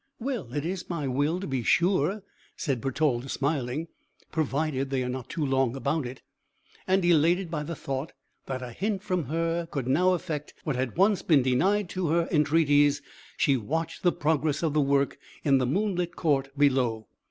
[0.19, 2.23] "Well, it is my will to be sure,"
[2.57, 3.87] said Bertalda, smiling,
[4.31, 6.23] "provided they are not too long about it."
[6.87, 8.13] And, elated by the thought
[8.47, 12.27] that a hint from her could now effect what had once been denied to her
[12.31, 13.03] entreaties,
[13.37, 17.07] she watched the progress of the work in the moonlit court below.